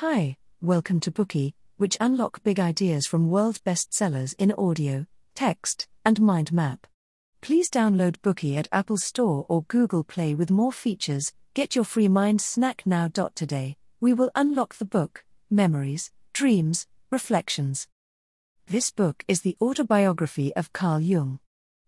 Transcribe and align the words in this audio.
Hi, 0.00 0.36
welcome 0.60 1.00
to 1.00 1.10
Bookey, 1.10 1.54
which 1.78 1.96
unlock 2.02 2.42
big 2.42 2.60
ideas 2.60 3.06
from 3.06 3.30
world 3.30 3.60
bestsellers 3.64 4.34
in 4.38 4.52
audio, 4.52 5.06
text, 5.34 5.88
and 6.04 6.20
mind 6.20 6.52
map. 6.52 6.86
Please 7.40 7.70
download 7.70 8.18
Bookey 8.18 8.58
at 8.58 8.68
Apple 8.70 8.98
Store 8.98 9.46
or 9.48 9.64
Google 9.68 10.04
Play 10.04 10.34
with 10.34 10.50
more 10.50 10.70
features. 10.70 11.32
Get 11.54 11.74
your 11.74 11.86
free 11.86 12.08
mind 12.08 12.42
snack 12.42 12.82
now. 12.84 13.08
Today, 13.08 13.78
we 13.98 14.12
will 14.12 14.30
unlock 14.34 14.74
the 14.74 14.84
book, 14.84 15.24
Memories, 15.48 16.12
Dreams, 16.34 16.86
Reflections. 17.10 17.88
This 18.66 18.90
book 18.90 19.24
is 19.26 19.40
the 19.40 19.56
autobiography 19.62 20.54
of 20.56 20.74
Carl 20.74 21.00
Jung. 21.00 21.38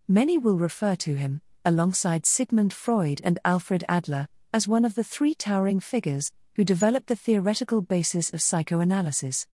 Many 0.09 0.39
will 0.39 0.57
refer 0.57 0.97
to 0.97 1.15
him, 1.15 1.43
alongside 1.63 2.25
Sigmund 2.25 2.73
Freud 2.73 3.21
and 3.23 3.39
Alfred 3.45 3.85
Adler, 3.87 4.29
as 4.51 4.67
one 4.67 4.87
of 4.87 4.95
the 4.95 5.05
three 5.05 5.35
towering 5.35 5.79
figures 5.79 6.33
who 6.59 6.65
developed 6.65 7.07
the 7.07 7.15
theoretical 7.15 7.81
basis 7.81 8.35
of 8.35 8.43
psychoanalysis. 8.43 9.47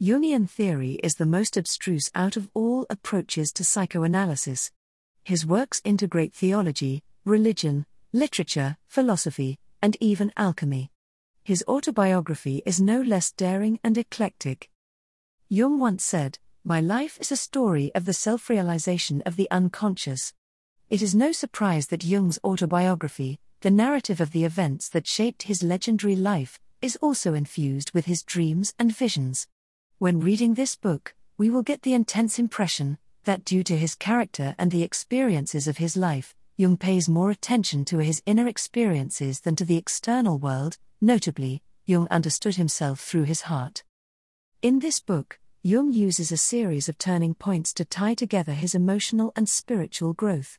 Jungian 0.00 0.48
theory 0.48 0.92
is 1.02 1.16
the 1.16 1.26
most 1.26 1.54
abstruse 1.54 2.10
out 2.14 2.34
of 2.34 2.48
all 2.54 2.86
approaches 2.88 3.52
to 3.52 3.62
psychoanalysis. 3.62 4.72
His 5.22 5.44
works 5.44 5.82
integrate 5.84 6.32
theology, 6.32 7.04
religion, 7.26 7.84
literature, 8.14 8.78
philosophy, 8.88 9.58
and 9.82 9.98
even 10.00 10.32
alchemy. 10.38 10.90
His 11.44 11.62
autobiography 11.68 12.62
is 12.64 12.80
no 12.80 13.02
less 13.02 13.32
daring 13.32 13.78
and 13.84 13.98
eclectic. 13.98 14.70
Jung 15.50 15.78
once 15.78 16.04
said, 16.04 16.38
My 16.64 16.80
life 16.80 17.18
is 17.20 17.30
a 17.30 17.36
story 17.36 17.94
of 17.94 18.06
the 18.06 18.14
self 18.14 18.48
realization 18.48 19.22
of 19.26 19.36
the 19.36 19.50
unconscious. 19.50 20.32
It 20.88 21.02
is 21.02 21.14
no 21.14 21.32
surprise 21.32 21.88
that 21.88 22.02
Jung's 22.02 22.38
autobiography, 22.42 23.40
the 23.60 23.70
narrative 23.70 24.20
of 24.20 24.32
the 24.32 24.44
events 24.44 24.88
that 24.90 25.06
shaped 25.06 25.44
his 25.44 25.62
legendary 25.62 26.16
life, 26.16 26.60
is 26.82 26.96
also 26.96 27.34
infused 27.34 27.92
with 27.92 28.04
his 28.06 28.22
dreams 28.22 28.74
and 28.78 28.94
visions. 28.94 29.46
When 29.98 30.20
reading 30.20 30.54
this 30.54 30.76
book, 30.76 31.14
we 31.38 31.50
will 31.50 31.62
get 31.62 31.82
the 31.82 31.94
intense 31.94 32.38
impression 32.38 32.98
that 33.24 33.44
due 33.44 33.62
to 33.64 33.76
his 33.76 33.94
character 33.94 34.54
and 34.58 34.70
the 34.70 34.82
experiences 34.82 35.66
of 35.66 35.78
his 35.78 35.96
life, 35.96 36.34
Jung 36.56 36.76
pays 36.76 37.08
more 37.08 37.30
attention 37.30 37.84
to 37.86 37.98
his 37.98 38.22
inner 38.24 38.46
experiences 38.46 39.40
than 39.40 39.56
to 39.56 39.64
the 39.64 39.76
external 39.76 40.38
world, 40.38 40.78
notably, 41.00 41.62
Jung 41.84 42.08
understood 42.10 42.56
himself 42.56 43.00
through 43.00 43.24
his 43.24 43.42
heart. 43.42 43.84
In 44.62 44.78
this 44.78 45.00
book, 45.00 45.38
Jung 45.62 45.92
uses 45.92 46.30
a 46.30 46.36
series 46.36 46.88
of 46.88 46.96
turning 46.96 47.34
points 47.34 47.74
to 47.74 47.84
tie 47.84 48.14
together 48.14 48.52
his 48.52 48.74
emotional 48.74 49.32
and 49.34 49.48
spiritual 49.48 50.12
growth. 50.12 50.58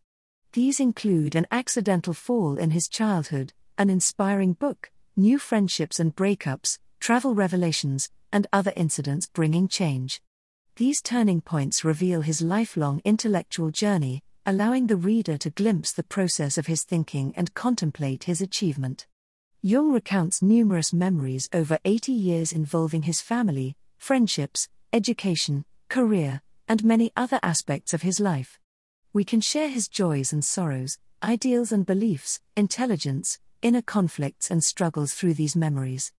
These 0.58 0.80
include 0.80 1.36
an 1.36 1.46
accidental 1.52 2.16
fall 2.16 2.58
in 2.58 2.72
his 2.72 2.88
childhood, 2.88 3.54
an 3.78 3.92
inspiring 3.92 4.54
book, 4.54 4.90
new 5.16 5.38
friendships 5.38 6.00
and 6.00 6.16
breakups, 6.16 6.80
travel 7.00 7.36
revelations, 7.36 8.10
and 8.32 8.48
other 8.52 8.74
incidents 8.76 9.28
bringing 9.28 9.68
change. 9.68 10.20
These 10.76 11.04
turning 11.04 11.42
points 11.42 11.84
reveal 11.84 12.22
his 12.22 12.42
lifelong 12.42 13.04
intellectual 13.06 13.70
journey, 13.70 14.24
allowing 14.48 14.88
the 14.88 14.96
reader 14.96 15.38
to 15.38 15.52
glimpse 15.52 15.94
the 15.94 16.02
process 16.02 16.58
of 16.58 16.66
his 16.66 16.84
thinking 16.84 17.36
and 17.38 17.54
contemplate 17.54 18.24
his 18.24 18.42
achievement. 18.42 19.06
Jung 19.62 19.92
recounts 19.92 20.42
numerous 20.42 20.92
memories 20.92 21.48
over 21.54 21.78
80 21.86 22.12
years 22.12 22.52
involving 22.52 23.04
his 23.04 23.22
family, 23.22 23.76
friendships, 24.00 24.70
education, 24.92 25.66
career, 25.88 26.42
and 26.68 26.84
many 26.84 27.12
other 27.16 27.40
aspects 27.44 27.94
of 27.94 28.02
his 28.02 28.20
life 28.20 28.58
we 29.14 29.24
can 29.24 29.42
share 29.42 29.70
his 29.70 29.88
joys 29.88 30.34
and 30.34 30.44
sorrows, 30.44 30.98
ideals 31.24 31.72
and 31.72 31.86
beliefs, 31.86 32.40
intelligence, 32.56 33.40
inner 33.62 33.82
conflicts 33.82 34.52
and 34.52 34.64
struggles 34.64 35.14
through 35.14 35.34
these 35.34 35.56
memories. 35.56 36.12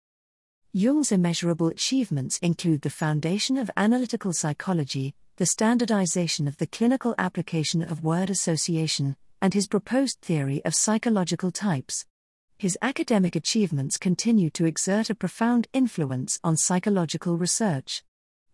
Jung's 0.73 1.13
immeasurable 1.13 1.69
achievements 1.69 2.39
include 2.39 2.83
the 2.83 2.91
foundation 2.91 3.57
of 3.57 3.71
analytical 3.77 4.33
psychology, 4.33 5.15
the 5.37 5.47
standardization 5.47 6.49
of 6.49 6.57
the 6.57 6.67
clinical 6.67 7.15
application 7.17 7.81
of 7.83 8.03
word 8.03 8.29
association, 8.29 9.17
and 9.41 9.55
his 9.55 9.69
proposed 9.69 10.21
theory 10.21 10.61
of 10.65 10.75
psychological 10.75 11.51
types. 11.51 12.05
His 12.59 12.77
academic 12.83 13.37
achievements 13.37 13.97
continue 13.97 14.51
to 14.51 14.65
exert 14.65 15.11
a 15.11 15.15
profound 15.15 15.69
influence 15.73 16.41
on 16.43 16.57
psychological 16.57 17.37
research. 17.37 18.03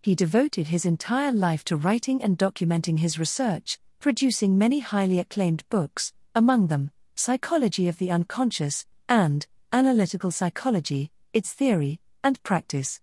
He 0.03 0.15
devoted 0.15 0.67
his 0.67 0.84
entire 0.84 1.33
life 1.33 1.65
to 1.65 1.77
writing 1.77 2.23
and 2.23 2.37
documenting 2.37 2.99
his 2.99 3.19
research, 3.19 3.78
producing 4.04 4.59
many 4.59 4.81
highly 4.81 5.19
acclaimed 5.19 5.65
books, 5.70 6.12
among 6.34 6.66
them, 6.66 6.91
Psychology 7.15 7.88
of 7.88 7.97
the 7.97 8.10
Unconscious, 8.10 8.84
and 9.09 9.47
Analytical 9.72 10.31
Psychology, 10.31 11.10
Its 11.32 11.54
Theory 11.54 12.00
and 12.22 12.43
Practice. 12.43 13.00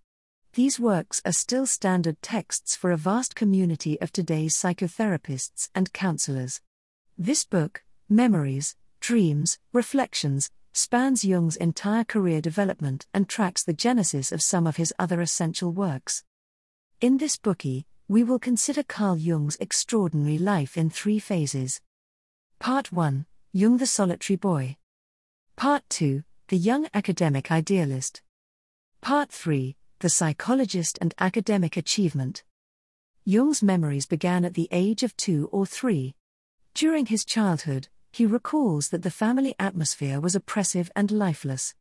These 0.52 0.78
works 0.78 1.20
are 1.24 1.32
still 1.32 1.66
standard 1.66 2.22
texts 2.22 2.76
for 2.76 2.92
a 2.92 2.96
vast 2.96 3.34
community 3.34 4.00
of 4.00 4.12
today's 4.12 4.54
psychotherapists 4.54 5.70
and 5.74 5.92
counselors. 5.92 6.60
This 7.18 7.44
book, 7.44 7.82
Memories, 8.08 8.76
Dreams, 9.00 9.58
Reflections, 9.72 10.50
spans 10.72 11.24
Jung's 11.24 11.56
entire 11.56 12.04
career 12.04 12.40
development 12.40 13.08
and 13.12 13.28
tracks 13.28 13.64
the 13.64 13.72
genesis 13.72 14.30
of 14.30 14.40
some 14.40 14.68
of 14.68 14.76
his 14.76 14.94
other 15.00 15.20
essential 15.20 15.72
works. 15.72 16.22
In 17.00 17.18
this 17.18 17.36
Bookey, 17.36 17.86
we 18.08 18.22
will 18.22 18.38
consider 18.38 18.82
Carl 18.82 19.16
Jung's 19.16 19.56
extraordinary 19.60 20.38
life 20.38 20.76
in 20.76 20.90
three 20.90 21.18
phases. 21.18 21.80
Part 22.58 22.92
1 22.92 23.26
Jung 23.52 23.78
the 23.78 23.86
Solitary 23.86 24.36
Boy. 24.36 24.76
Part 25.56 25.82
2 25.90 26.22
The 26.48 26.56
Young 26.56 26.88
Academic 26.94 27.50
Idealist. 27.50 28.22
Part 29.00 29.30
3 29.30 29.76
The 30.00 30.08
Psychologist 30.08 30.98
and 31.00 31.14
Academic 31.18 31.76
Achievement. 31.76 32.44
Jung's 33.24 33.62
memories 33.62 34.06
began 34.06 34.44
at 34.44 34.54
the 34.54 34.68
age 34.72 35.02
of 35.02 35.16
two 35.16 35.48
or 35.52 35.66
three. 35.66 36.14
During 36.74 37.06
his 37.06 37.24
childhood, 37.24 37.88
he 38.10 38.26
recalls 38.26 38.88
that 38.88 39.02
the 39.02 39.10
family 39.10 39.54
atmosphere 39.58 40.20
was 40.20 40.34
oppressive 40.34 40.90
and 40.96 41.10
lifeless. 41.10 41.74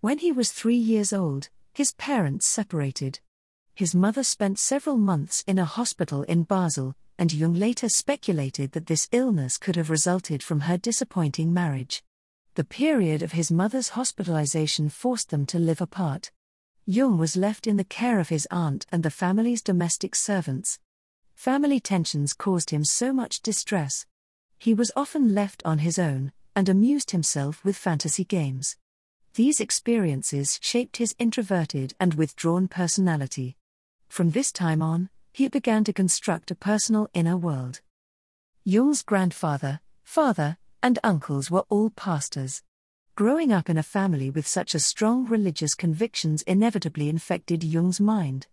When 0.00 0.18
he 0.18 0.30
was 0.30 0.52
three 0.52 0.76
years 0.76 1.12
old, 1.12 1.48
his 1.72 1.92
parents 1.92 2.46
separated 2.46 3.20
his 3.74 3.94
mother 3.94 4.22
spent 4.22 4.58
several 4.58 4.96
months 4.96 5.42
in 5.46 5.58
a 5.58 5.64
hospital 5.64 6.22
in 6.22 6.44
Basel, 6.44 6.94
and 7.18 7.32
Jung 7.32 7.54
later 7.54 7.88
speculated 7.88 8.72
that 8.72 8.86
this 8.86 9.08
illness 9.10 9.58
could 9.58 9.74
have 9.74 9.90
resulted 9.90 10.42
from 10.42 10.60
her 10.60 10.76
disappointing 10.76 11.52
marriage. 11.52 12.02
The 12.54 12.64
period 12.64 13.22
of 13.22 13.32
his 13.32 13.50
mother's 13.50 13.90
hospitalization 13.90 14.88
forced 14.88 15.30
them 15.30 15.44
to 15.46 15.58
live 15.58 15.80
apart. 15.80 16.30
Jung 16.86 17.18
was 17.18 17.36
left 17.36 17.66
in 17.66 17.76
the 17.76 17.82
care 17.84 18.20
of 18.20 18.28
his 18.28 18.46
aunt 18.50 18.86
and 18.92 19.02
the 19.02 19.10
family's 19.10 19.62
domestic 19.62 20.14
servants. 20.14 20.78
Family 21.34 21.80
tensions 21.80 22.32
caused 22.32 22.70
him 22.70 22.84
so 22.84 23.12
much 23.12 23.42
distress. 23.42 24.06
He 24.56 24.72
was 24.72 24.92
often 24.94 25.34
left 25.34 25.62
on 25.64 25.78
his 25.78 25.98
own, 25.98 26.32
and 26.54 26.68
amused 26.68 27.10
himself 27.10 27.64
with 27.64 27.76
fantasy 27.76 28.24
games. 28.24 28.76
These 29.34 29.60
experiences 29.60 30.60
shaped 30.62 30.98
his 30.98 31.16
introverted 31.18 31.94
and 31.98 32.14
withdrawn 32.14 32.68
personality. 32.68 33.56
From 34.08 34.30
this 34.30 34.52
time 34.52 34.82
on, 34.82 35.10
he 35.32 35.48
began 35.48 35.84
to 35.84 35.92
construct 35.92 36.50
a 36.50 36.54
personal 36.54 37.08
inner 37.12 37.36
world. 37.36 37.80
Jung's 38.64 39.02
grandfather, 39.02 39.80
father, 40.02 40.58
and 40.82 40.98
uncles 41.02 41.50
were 41.50 41.64
all 41.68 41.90
pastors. 41.90 42.62
Growing 43.16 43.52
up 43.52 43.68
in 43.68 43.78
a 43.78 43.82
family 43.82 44.30
with 44.30 44.46
such 44.46 44.74
a 44.74 44.80
strong 44.80 45.26
religious 45.26 45.74
convictions 45.74 46.42
inevitably 46.42 47.08
infected 47.08 47.62
Jung's 47.62 48.00
mind. 48.00 48.46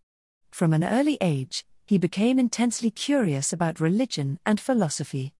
From 0.51 0.73
an 0.73 0.83
early 0.83 1.17
age, 1.21 1.65
he 1.85 1.97
became 1.97 2.39
intensely 2.39 2.91
curious 2.91 3.51
about 3.51 3.79
religion 3.79 4.39
and 4.45 4.59
philosophy. 4.59 5.33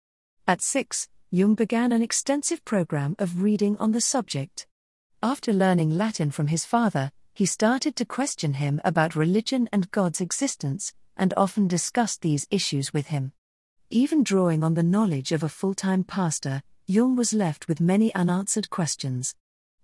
At 0.47 0.61
six, 0.61 1.07
Jung 1.29 1.55
began 1.55 1.91
an 1.91 2.01
extensive 2.01 2.65
program 2.65 3.15
of 3.17 3.41
reading 3.41 3.77
on 3.77 3.93
the 3.93 4.01
subject. 4.01 4.67
After 5.23 5.53
learning 5.53 5.97
Latin 5.97 6.29
from 6.31 6.47
his 6.47 6.65
father, 6.65 7.11
he 7.33 7.45
started 7.45 7.95
to 7.95 8.05
question 8.05 8.55
him 8.55 8.81
about 8.83 9.15
religion 9.15 9.69
and 9.71 9.91
God's 9.91 10.21
existence, 10.21 10.93
and 11.15 11.33
often 11.37 11.67
discussed 11.67 12.21
these 12.21 12.47
issues 12.49 12.93
with 12.93 13.07
him. 13.07 13.31
Even 13.89 14.23
drawing 14.23 14.63
on 14.63 14.73
the 14.73 14.83
knowledge 14.83 15.31
of 15.31 15.43
a 15.43 15.49
full 15.49 15.73
time 15.73 16.03
pastor, 16.03 16.63
Jung 16.87 17.15
was 17.15 17.33
left 17.33 17.67
with 17.67 17.79
many 17.79 18.13
unanswered 18.15 18.69
questions. 18.69 19.35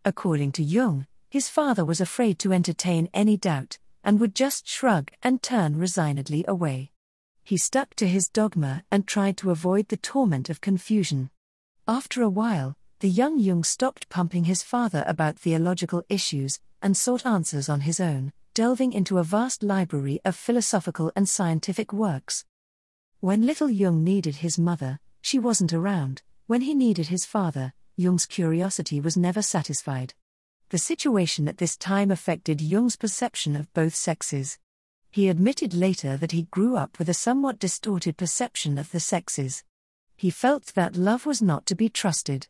According 0.04 0.52
to 0.54 0.64
Jung, 0.64 1.08
his 1.30 1.50
father 1.50 1.84
was 1.86 2.02
afraid 2.02 2.40
to 2.40 2.54
entertain 2.54 3.10
any 3.14 3.38
doubt, 3.38 3.78
and 4.04 4.20
would 4.20 4.36
just 4.36 4.68
shrug 4.68 5.12
and 5.22 5.42
turn 5.42 5.78
resignedly 5.78 6.46
away. 6.48 6.92
He 7.44 7.58
stuck 7.58 7.96
to 7.96 8.08
his 8.08 8.30
dogma 8.30 8.84
and 8.92 9.08
tried 9.08 9.38
to 9.38 9.52
avoid 9.52 9.88
the 9.88 9.98
torment 9.98 10.50
of 10.50 10.62
confusion. 10.62 11.30
After 11.88 12.22
a 12.22 12.30
while, 12.30 12.76
the 13.00 13.10
young 13.10 13.40
Jung 13.40 13.64
stopped 13.64 14.10
pumping 14.10 14.46
his 14.46 14.64
father 14.64 15.04
about 15.08 15.38
theological 15.38 16.04
issues 16.10 16.60
and 16.82 16.96
sought 16.96 17.26
answers 17.26 17.70
on 17.70 17.82
his 17.82 18.00
own, 18.00 18.34
delving 18.54 18.94
into 18.94 19.18
a 19.18 19.24
vast 19.24 19.64
library 19.64 20.20
of 20.26 20.36
philosophical 20.36 21.12
and 21.16 21.30
scientific 21.30 21.94
works. 21.94 22.46
When 23.20 23.46
little 23.46 23.70
Jung 23.70 24.04
needed 24.04 24.38
his 24.38 24.60
mother, 24.60 25.00
she 25.22 25.40
wasn't 25.40 25.74
around. 25.74 26.22
When 26.46 26.62
he 26.62 26.74
needed 26.74 27.08
his 27.08 27.26
father, 27.26 27.74
Jung's 27.96 28.26
curiosity 28.26 29.00
was 29.00 29.18
never 29.18 29.42
satisfied. 29.42 30.14
The 30.70 30.78
situation 30.78 31.48
at 31.48 31.58
this 31.58 31.76
time 31.76 32.12
affected 32.12 32.62
Jung's 32.62 32.96
perception 32.96 33.56
of 33.56 33.74
both 33.74 33.96
sexes. 33.96 34.60
He 35.12 35.30
admitted 35.30 35.74
later 35.74 36.18
that 36.18 36.32
he 36.32 36.44
grew 36.44 36.76
up 36.76 37.00
with 37.00 37.10
a 37.10 37.14
somewhat 37.14 37.58
distorted 37.58 38.18
perception 38.18 38.78
of 38.78 38.92
the 38.92 39.00
sexes. 39.00 39.64
He 40.16 40.30
felt 40.30 40.74
that 40.76 40.96
love 40.96 41.26
was 41.26 41.42
not 41.42 41.66
to 41.68 41.76
be 41.76 41.90
trusted. 41.90 42.48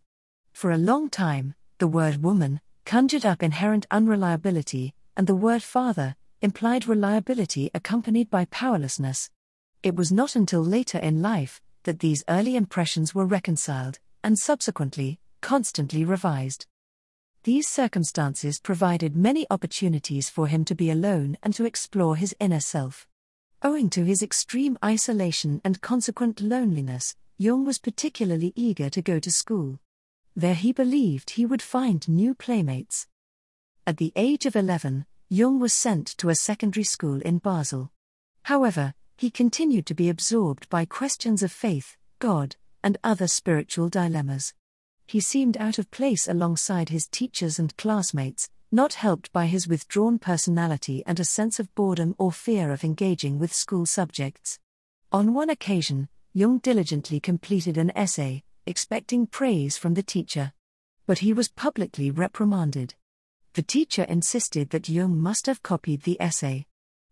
For 0.51 0.71
a 0.71 0.77
long 0.77 1.09
time, 1.09 1.55
the 1.77 1.87
word 1.87 2.23
woman 2.23 2.59
conjured 2.87 3.25
up 3.25 3.43
inherent 3.43 3.85
unreliability, 3.91 4.93
and 5.17 5.27
the 5.27 5.35
word 5.35 5.61
father 5.61 6.15
implied 6.41 6.87
reliability 6.87 7.69
accompanied 7.73 8.29
by 8.29 8.45
powerlessness. 8.45 9.29
It 9.83 9.93
was 9.97 10.09
not 10.09 10.37
until 10.37 10.61
later 10.61 10.97
in 10.97 11.21
life 11.21 11.61
that 11.83 11.99
these 11.99 12.23
early 12.29 12.55
impressions 12.55 13.13
were 13.13 13.25
reconciled, 13.25 13.99
and 14.23 14.39
subsequently, 14.39 15.19
constantly 15.41 16.05
revised. 16.05 16.65
These 17.43 17.67
circumstances 17.67 18.57
provided 18.57 19.17
many 19.17 19.45
opportunities 19.49 20.29
for 20.29 20.47
him 20.47 20.63
to 20.63 20.73
be 20.73 20.89
alone 20.89 21.37
and 21.43 21.53
to 21.55 21.65
explore 21.65 22.15
his 22.15 22.33
inner 22.39 22.61
self. 22.61 23.05
Owing 23.63 23.89
to 23.89 24.05
his 24.05 24.21
extreme 24.21 24.77
isolation 24.81 25.59
and 25.65 25.81
consequent 25.81 26.39
loneliness, 26.39 27.17
Jung 27.37 27.65
was 27.65 27.79
particularly 27.79 28.53
eager 28.55 28.89
to 28.89 29.01
go 29.01 29.19
to 29.19 29.29
school. 29.29 29.77
There 30.37 30.55
he 30.55 30.71
believed 30.71 31.31
he 31.31 31.45
would 31.45 31.61
find 31.61 32.07
new 32.07 32.33
playmates. 32.33 33.07
At 33.85 33.97
the 33.97 34.13
age 34.15 34.45
of 34.45 34.55
11, 34.55 35.05
Jung 35.27 35.59
was 35.59 35.73
sent 35.73 36.07
to 36.19 36.29
a 36.29 36.35
secondary 36.35 36.85
school 36.85 37.19
in 37.21 37.39
Basel. 37.39 37.91
However, 38.43 38.93
he 39.17 39.29
continued 39.29 39.85
to 39.87 39.93
be 39.93 40.07
absorbed 40.07 40.69
by 40.69 40.85
questions 40.85 41.43
of 41.43 41.51
faith, 41.51 41.97
God, 42.19 42.55
and 42.81 42.97
other 43.03 43.27
spiritual 43.27 43.89
dilemmas 43.89 44.53
he 45.07 45.21
seemed 45.21 45.55
out 45.57 45.79
of 45.79 45.89
place 45.89 46.27
alongside 46.27 46.89
his 46.89 47.07
teachers 47.07 47.57
and 47.57 47.75
classmates, 47.77 48.49
not 48.71 48.95
helped 48.95 49.31
by 49.31 49.45
his 49.45 49.67
withdrawn 49.67 50.19
personality 50.19 51.01
and 51.07 51.17
a 51.19 51.25
sense 51.25 51.59
of 51.59 51.73
boredom 51.75 52.13
or 52.17 52.31
fear 52.31 52.71
of 52.71 52.83
engaging 52.83 53.39
with 53.39 53.53
school 53.53 53.85
subjects. 53.85 54.59
On 55.13 55.33
one 55.33 55.49
occasion, 55.49 56.09
Jung 56.33 56.57
diligently 56.57 57.21
completed 57.21 57.77
an 57.77 57.91
essay, 57.95 58.43
expecting 58.67 59.25
praise 59.25 59.77
from 59.77 59.95
the 59.95 60.03
teacher. 60.03 60.53
But 61.05 61.19
he 61.19 61.33
was 61.33 61.47
publicly 61.47 62.11
reprimanded. 62.11 62.95
The 63.53 63.63
teacher 63.63 64.03
insisted 64.03 64.69
that 64.69 64.89
Jung 64.89 65.19
must 65.19 65.47
have 65.47 65.63
copied 65.63 66.03
the 66.03 66.21
essay. 66.21 66.67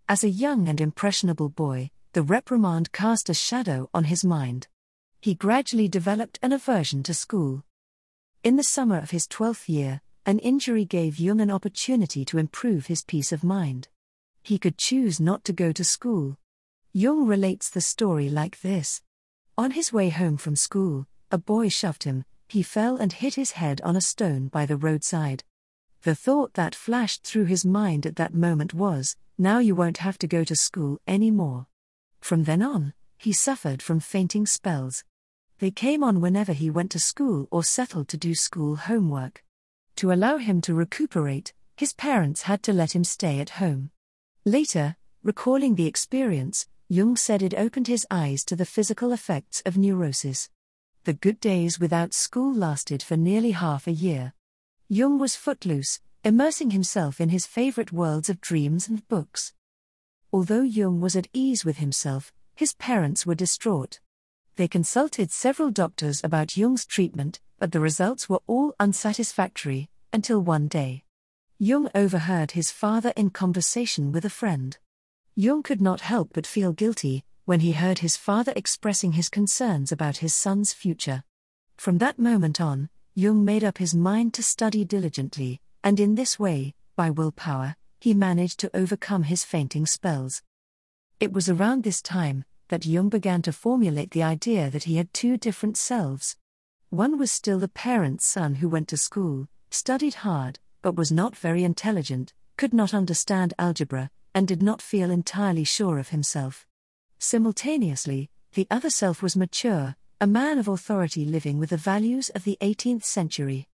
As 0.07 0.23
a 0.23 0.29
young 0.29 0.67
and 0.67 0.79
impressionable 0.79 1.49
boy, 1.49 1.89
the 2.13 2.21
reprimand 2.21 2.91
cast 2.91 3.29
a 3.29 3.33
shadow 3.33 3.89
on 3.93 4.03
his 4.03 4.23
mind. 4.23 4.67
He 5.21 5.33
gradually 5.33 5.87
developed 5.87 6.37
an 6.43 6.51
aversion 6.51 7.01
to 7.03 7.13
school. 7.13 7.63
In 8.43 8.57
the 8.57 8.63
summer 8.63 8.99
of 8.99 9.09
his 9.09 9.27
12th 9.27 9.67
year, 9.67 10.01
an 10.25 10.39
injury 10.39 10.85
gave 10.85 11.19
Jung 11.19 11.41
an 11.41 11.49
opportunity 11.49 12.23
to 12.25 12.37
improve 12.37 12.85
his 12.85 13.03
peace 13.03 13.31
of 13.31 13.43
mind. 13.43 13.87
He 14.43 14.59
could 14.59 14.77
choose 14.77 15.19
not 15.19 15.43
to 15.45 15.53
go 15.53 15.71
to 15.71 15.83
school. 15.83 16.37
Jung 16.93 17.25
relates 17.25 17.69
the 17.69 17.81
story 17.81 18.29
like 18.29 18.61
this 18.61 19.01
On 19.57 19.71
his 19.71 19.91
way 19.91 20.09
home 20.09 20.37
from 20.37 20.55
school, 20.55 21.07
a 21.31 21.37
boy 21.37 21.69
shoved 21.69 22.03
him, 22.03 22.25
he 22.47 22.61
fell 22.63 22.97
and 22.97 23.11
hit 23.11 23.35
his 23.35 23.51
head 23.51 23.81
on 23.81 23.95
a 23.95 24.01
stone 24.01 24.47
by 24.47 24.65
the 24.65 24.77
roadside. 24.77 25.43
The 26.03 26.15
thought 26.15 26.53
that 26.53 26.75
flashed 26.75 27.23
through 27.23 27.45
his 27.45 27.65
mind 27.65 28.05
at 28.05 28.15
that 28.17 28.33
moment 28.33 28.73
was, 28.73 29.15
now 29.37 29.59
you 29.59 29.75
won't 29.75 29.97
have 29.97 30.17
to 30.19 30.27
go 30.27 30.43
to 30.43 30.55
school 30.55 30.99
anymore. 31.07 31.67
From 32.21 32.43
then 32.43 32.61
on, 32.61 32.93
he 33.17 33.33
suffered 33.33 33.81
from 33.81 33.99
fainting 33.99 34.45
spells. 34.45 35.03
They 35.59 35.71
came 35.71 36.03
on 36.03 36.21
whenever 36.21 36.53
he 36.53 36.69
went 36.69 36.91
to 36.91 36.99
school 36.99 37.47
or 37.49 37.63
settled 37.63 38.07
to 38.09 38.17
do 38.17 38.35
school 38.35 38.75
homework. 38.75 39.43
To 39.97 40.11
allow 40.11 40.37
him 40.37 40.61
to 40.61 40.73
recuperate, 40.73 41.53
his 41.77 41.93
parents 41.93 42.43
had 42.43 42.61
to 42.63 42.73
let 42.73 42.95
him 42.95 43.03
stay 43.03 43.39
at 43.39 43.51
home. 43.61 43.91
Later, 44.45 44.95
recalling 45.23 45.75
the 45.75 45.87
experience, 45.87 46.67
Jung 46.87 47.15
said 47.15 47.41
it 47.41 47.53
opened 47.55 47.87
his 47.87 48.05
eyes 48.11 48.45
to 48.45 48.55
the 48.55 48.65
physical 48.65 49.11
effects 49.11 49.61
of 49.65 49.77
neurosis. 49.77 50.49
The 51.05 51.13
good 51.13 51.39
days 51.39 51.79
without 51.79 52.15
school 52.15 52.51
lasted 52.51 53.03
for 53.03 53.15
nearly 53.15 53.51
half 53.51 53.85
a 53.85 53.91
year. 53.91 54.33
Jung 54.89 55.19
was 55.19 55.35
footloose, 55.35 55.99
immersing 56.23 56.71
himself 56.71 57.21
in 57.21 57.29
his 57.29 57.45
favorite 57.45 57.91
worlds 57.91 58.27
of 58.27 58.41
dreams 58.41 58.87
and 58.87 59.07
books. 59.07 59.53
Although 60.33 60.63
Jung 60.63 61.01
was 61.01 61.15
at 61.15 61.27
ease 61.31 61.63
with 61.63 61.77
himself, 61.77 62.33
his 62.55 62.73
parents 62.73 63.23
were 63.23 63.35
distraught. 63.35 63.99
They 64.55 64.67
consulted 64.67 65.31
several 65.31 65.69
doctors 65.69 66.23
about 66.23 66.57
Jung's 66.57 66.87
treatment, 66.87 67.39
but 67.59 67.71
the 67.71 67.79
results 67.79 68.27
were 68.27 68.41
all 68.47 68.73
unsatisfactory, 68.79 69.91
until 70.11 70.39
one 70.41 70.67
day. 70.67 71.03
Jung 71.59 71.87
overheard 71.93 72.51
his 72.51 72.71
father 72.71 73.13
in 73.15 73.29
conversation 73.29 74.11
with 74.11 74.25
a 74.25 74.31
friend. 74.31 74.79
Jung 75.35 75.61
could 75.61 75.81
not 75.81 76.01
help 76.01 76.31
but 76.33 76.47
feel 76.47 76.73
guilty 76.73 77.23
when 77.45 77.59
he 77.59 77.73
heard 77.73 77.99
his 77.99 78.17
father 78.17 78.51
expressing 78.55 79.13
his 79.13 79.29
concerns 79.29 79.91
about 79.91 80.17
his 80.17 80.33
son's 80.33 80.73
future. 80.73 81.23
From 81.77 81.99
that 81.99 82.17
moment 82.17 82.59
on, 82.59 82.89
Jung 83.13 83.45
made 83.45 83.63
up 83.63 83.77
his 83.77 83.93
mind 83.93 84.33
to 84.33 84.43
study 84.43 84.83
diligently, 84.83 85.61
and 85.83 85.99
in 85.99 86.15
this 86.15 86.39
way, 86.39 86.73
by 86.95 87.11
willpower, 87.11 87.75
he 87.99 88.13
managed 88.13 88.59
to 88.59 88.75
overcome 88.75 89.23
his 89.23 89.43
fainting 89.43 89.85
spells. 89.85 90.41
It 91.19 91.31
was 91.31 91.47
around 91.47 91.83
this 91.83 92.01
time 92.01 92.45
that 92.69 92.85
Jung 92.85 93.09
began 93.09 93.41
to 93.43 93.53
formulate 93.53 94.11
the 94.11 94.23
idea 94.23 94.69
that 94.71 94.85
he 94.85 94.97
had 94.97 95.13
two 95.13 95.37
different 95.37 95.77
selves. 95.77 96.35
One 96.89 97.17
was 97.19 97.31
still 97.31 97.59
the 97.59 97.67
parent's 97.67 98.25
son 98.25 98.55
who 98.55 98.69
went 98.69 98.87
to 98.89 98.97
school, 98.97 99.47
studied 99.69 100.15
hard, 100.15 100.59
but 100.81 100.95
was 100.95 101.11
not 101.11 101.35
very 101.35 101.63
intelligent, 101.63 102.33
could 102.57 102.73
not 102.73 102.93
understand 102.93 103.53
algebra, 103.59 104.09
and 104.33 104.47
did 104.47 104.63
not 104.63 104.81
feel 104.81 105.11
entirely 105.11 105.63
sure 105.63 105.99
of 105.99 106.09
himself. 106.09 106.65
Simultaneously, 107.27 108.29
the 108.53 108.67
other 108.69 108.91
self 108.91 109.23
was 109.23 109.35
mature, 109.35 109.95
a 110.21 110.27
man 110.27 110.59
of 110.59 110.67
authority 110.67 111.25
living 111.25 111.57
with 111.57 111.71
the 111.71 111.75
values 111.75 112.29
of 112.29 112.43
the 112.43 112.55
18th 112.61 113.03
century. 113.03 113.67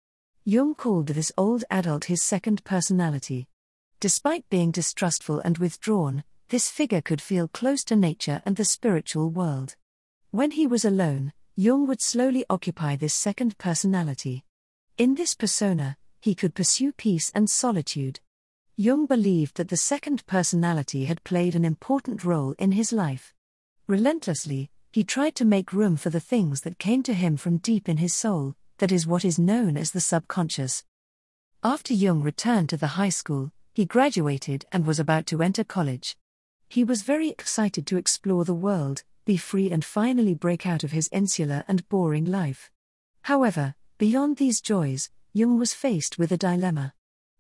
Jung 0.45 0.75
called 0.75 1.07
this 1.07 1.33
old 1.39 1.65
adult 1.71 2.05
his 2.05 2.23
second 2.23 2.63
personality. 2.65 3.49
Despite 4.01 4.47
being 4.51 4.71
distrustful 4.71 5.41
and 5.41 5.57
withdrawn, 5.57 6.25
this 6.51 6.69
figure 6.69 7.01
could 7.01 7.23
feel 7.23 7.49
close 7.49 7.85
to 7.85 7.97
nature 7.97 8.43
and 8.45 8.55
the 8.55 8.67
spiritual 8.67 9.31
world. 9.31 9.77
When 10.31 10.51
he 10.51 10.67
was 10.67 10.85
alone, 10.85 11.33
Jung 11.57 11.87
would 11.87 12.03
slowly 12.03 12.45
occupy 12.51 12.97
this 12.97 13.15
second 13.15 13.57
personality. 13.57 14.45
In 14.99 15.15
this 15.15 15.35
persona, 15.35 15.97
he 16.21 16.35
could 16.35 16.55
pursue 16.55 16.93
peace 16.93 17.33
and 17.35 17.49
solitude. 17.49 18.21
Jung 18.77 19.07
believed 19.07 19.57
that 19.57 19.69
the 19.69 19.79
second 19.79 20.27
personality 20.27 21.07
had 21.07 21.25
played 21.25 21.55
an 21.55 21.65
important 21.65 22.25
role 22.25 22.55
in 22.59 22.73
his 22.73 22.93
life. 22.93 23.35
Relentlessly, 23.89 24.71
he 24.93 25.03
tried 25.03 25.35
to 25.37 25.47
make 25.47 25.73
room 25.73 25.97
for 25.97 26.11
the 26.11 26.21
things 26.21 26.61
that 26.61 26.79
came 26.79 27.03
to 27.05 27.15
him 27.15 27.39
from 27.39 27.57
deep 27.57 27.89
in 27.89 27.97
his 27.97 28.15
soul, 28.15 28.55
that 28.77 28.93
is 28.93 29.07
what 29.07 29.25
is 29.25 29.39
known 29.39 29.79
as 29.79 29.93
the 29.93 30.01
subconscious. 30.01 30.85
After 31.65 31.95
Jung 31.95 32.21
returned 32.21 32.69
to 32.69 32.77
the 32.77 32.99
high 32.99 33.09
school, 33.09 33.51
he 33.73 33.87
graduated 33.87 34.67
and 34.71 34.87
was 34.87 35.01
about 35.01 35.25
to 35.29 35.43
enter 35.43 35.65
college. 35.65 36.19
He 36.69 36.85
was 36.85 37.01
very 37.01 37.31
excited 37.31 37.87
to 37.87 37.97
explore 37.97 38.45
the 38.45 38.53
world, 38.53 39.05
be 39.25 39.39
free, 39.39 39.71
and 39.71 39.83
finally 39.83 40.35
break 40.35 40.67
out 40.67 40.85
of 40.85 40.93
his 40.93 41.09
insular 41.11 41.65
and 41.67 41.89
boring 41.89 42.27
life. 42.27 42.71
However, 43.23 43.75
beyond 43.97 44.37
these 44.37 44.61
joys, 44.61 45.09
Jung 45.33 45.59
was 45.59 45.73
faced 45.73 46.19
with 46.19 46.31
a 46.31 46.37
dilemma. 46.37 46.93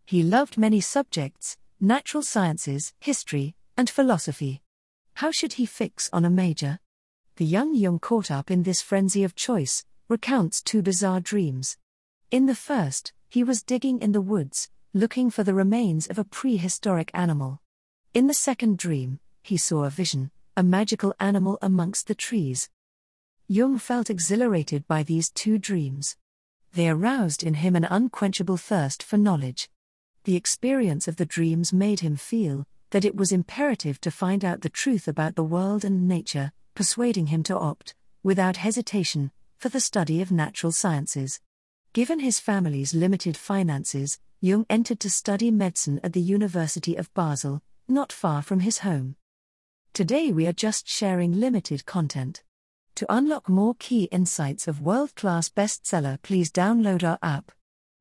He 0.06 0.22
loved 0.22 0.56
many 0.56 0.80
subjects 0.80 1.58
natural 1.78 2.22
sciences, 2.22 2.94
history, 3.00 3.54
and 3.76 3.90
philosophy. 3.90 4.62
How 5.18 5.32
should 5.32 5.54
he 5.54 5.66
fix 5.66 6.08
on 6.12 6.24
a 6.24 6.30
major? 6.30 6.78
The 7.38 7.44
young 7.44 7.74
Jung, 7.74 7.98
caught 7.98 8.30
up 8.30 8.52
in 8.52 8.62
this 8.62 8.80
frenzy 8.80 9.24
of 9.24 9.34
choice, 9.34 9.84
recounts 10.06 10.62
two 10.62 10.80
bizarre 10.80 11.18
dreams. 11.18 11.76
In 12.30 12.46
the 12.46 12.54
first, 12.54 13.12
he 13.28 13.42
was 13.42 13.64
digging 13.64 13.98
in 13.98 14.12
the 14.12 14.20
woods, 14.20 14.70
looking 14.94 15.28
for 15.28 15.42
the 15.42 15.54
remains 15.54 16.06
of 16.06 16.20
a 16.20 16.24
prehistoric 16.24 17.10
animal. 17.14 17.60
In 18.14 18.28
the 18.28 18.32
second 18.32 18.78
dream, 18.78 19.18
he 19.42 19.56
saw 19.56 19.82
a 19.82 19.90
vision, 19.90 20.30
a 20.56 20.62
magical 20.62 21.12
animal 21.18 21.58
amongst 21.60 22.06
the 22.06 22.14
trees. 22.14 22.70
Jung 23.48 23.76
felt 23.76 24.10
exhilarated 24.10 24.86
by 24.86 25.02
these 25.02 25.30
two 25.30 25.58
dreams. 25.58 26.16
They 26.74 26.88
aroused 26.88 27.42
in 27.42 27.54
him 27.54 27.74
an 27.74 27.88
unquenchable 27.90 28.56
thirst 28.56 29.02
for 29.02 29.16
knowledge. 29.16 29.68
The 30.22 30.36
experience 30.36 31.08
of 31.08 31.16
the 31.16 31.26
dreams 31.26 31.72
made 31.72 31.98
him 31.98 32.14
feel 32.14 32.68
that 32.90 33.04
it 33.04 33.16
was 33.16 33.32
imperative 33.32 34.00
to 34.00 34.10
find 34.10 34.44
out 34.44 34.62
the 34.62 34.68
truth 34.68 35.08
about 35.08 35.34
the 35.34 35.44
world 35.44 35.84
and 35.84 36.08
nature, 36.08 36.52
persuading 36.74 37.26
him 37.26 37.42
to 37.42 37.58
opt, 37.58 37.94
without 38.22 38.56
hesitation, 38.58 39.30
for 39.58 39.68
the 39.68 39.80
study 39.80 40.22
of 40.22 40.30
natural 40.30 40.72
sciences. 40.72 41.40
Given 41.92 42.20
his 42.20 42.40
family's 42.40 42.94
limited 42.94 43.36
finances, 43.36 44.20
Jung 44.40 44.66
entered 44.70 45.00
to 45.00 45.10
study 45.10 45.50
medicine 45.50 46.00
at 46.04 46.12
the 46.12 46.20
University 46.20 46.94
of 46.94 47.12
Basel, 47.14 47.60
not 47.88 48.12
far 48.12 48.42
from 48.42 48.60
his 48.60 48.78
home. 48.78 49.16
Today 49.92 50.30
we 50.30 50.46
are 50.46 50.52
just 50.52 50.88
sharing 50.88 51.40
limited 51.40 51.84
content. 51.84 52.44
To 52.94 53.06
unlock 53.12 53.48
more 53.48 53.74
key 53.78 54.04
insights 54.04 54.68
of 54.68 54.80
world 54.80 55.14
class 55.14 55.48
bestseller, 55.48 56.22
please 56.22 56.50
download 56.52 57.02
our 57.02 57.18
app. 57.22 57.50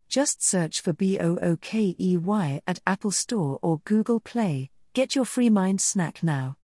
Just 0.08 0.44
search 0.44 0.82
for 0.82 0.94
B 0.94 1.20
O 1.20 1.38
O 1.42 1.58
K 1.58 1.96
E 2.00 2.18
Y 2.18 2.62
at 2.68 2.80
Apple 2.86 3.12
Store 3.12 3.60
or 3.62 3.82
Google 3.84 4.20
Play. 4.20 4.70
Get 4.98 5.16
your 5.16 5.26
free 5.26 5.52
mind 5.52 5.80
snack 5.80 6.24
now. 6.24 6.56